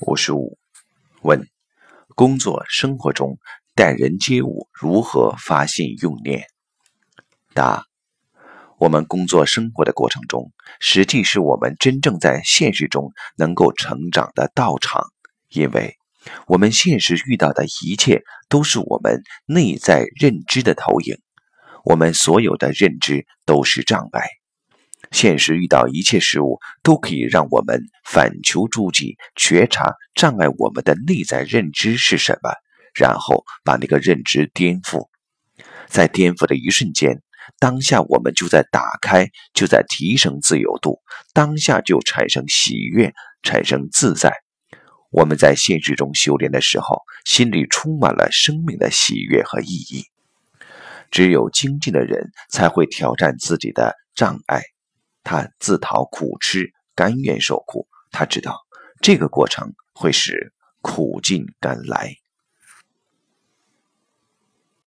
[0.00, 0.58] 五十五
[1.22, 1.48] 问：
[2.14, 3.38] 工作生活中
[3.74, 6.46] 待人接物如何发信用念？
[7.54, 7.84] 答：
[8.78, 15.06] 我们工作生活的过程中，实际是我们真正在现实中能够成长的道场，
[15.48, 15.96] 因为
[16.46, 21.18] 我们现实遇到的一切都是我们内在认知的投影，
[21.84, 24.28] 我们所有的认知都是障碍。
[25.14, 32.50] 现实遇到一切事物，都可以让我们反求诸己，觉察障碍我们的内在认知是什么，
[32.92, 35.08] 然后把那个认知颠覆。
[35.86, 37.22] 在颠覆的一瞬间，
[37.60, 41.00] 当下我们就在打开，就在提升自由度，
[41.32, 44.34] 当下就产生喜悦，产生自在。
[45.12, 50.06] 我们在现实中修炼的时候，心里充满了生命的喜悦和意义。
[51.12, 54.73] 只有精进的人，才会挑战自己的障碍。
[55.24, 57.88] 他自讨苦吃，甘愿受苦。
[58.12, 58.60] 他知道
[59.02, 62.14] 这个过程会使苦尽甘来。